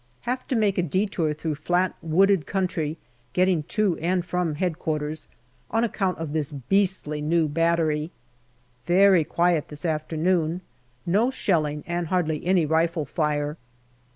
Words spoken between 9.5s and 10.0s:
this